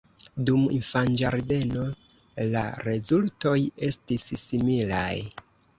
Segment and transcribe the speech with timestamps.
[0.49, 1.85] Dum infanĝardeno
[2.57, 3.57] la rezultoj
[3.93, 5.17] estis similaj.